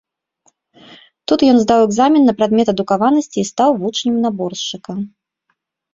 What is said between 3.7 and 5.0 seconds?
вучнем наборшчыка.